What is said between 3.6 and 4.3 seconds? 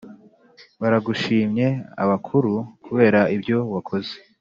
wakoze